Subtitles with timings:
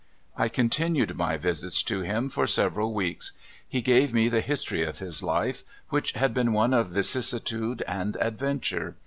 [0.35, 3.33] I continued my visits to him for several weeks.
[3.69, 8.17] He gave me the history of his life, which had been one of vicissitude and
[8.19, 8.95] adventure.